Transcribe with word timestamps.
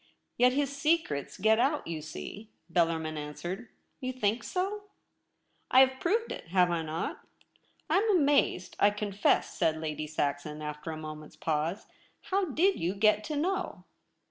'Yet 0.39 0.53
his 0.53 0.75
secrets 0.75 1.37
get 1.37 1.59
out, 1.59 1.85
you 1.85 2.01
see!' 2.01 2.49
Bellar 2.73 2.97
min 2.99 3.19
answered. 3.19 3.69
* 3.85 3.99
You 4.01 4.11
think 4.11 4.43
so?' 4.43 4.61
1 4.61 4.73
6 4.73 4.73
THE 4.73 4.73
REBEL 4.73 4.79
ROSE.' 4.79 5.67
I 5.75 5.79
have 5.81 5.99
proved 5.99 6.31
it, 6.31 6.47
have 6.47 6.71
I 6.71 6.81
not 6.81 7.21
?''I 7.91 7.97
am 7.97 8.17
amazed, 8.17 8.75
I 8.79 8.89
confess,' 8.89 9.53
said 9.55 9.77
Lady 9.77 10.07
Saxon, 10.07 10.59
after 10.63 10.89
a 10.89 10.97
moment's 10.97 11.35
pause.' 11.35 11.85
How 12.31 12.45
did 12.45 12.79
you 12.79 12.95
get 12.95 13.23
to 13.25 13.35
know 13.35 13.83